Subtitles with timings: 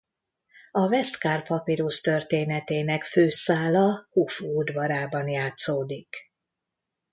[0.71, 6.31] A Westcar-papirusz történetének fő szála Hufu udvarában játszódik.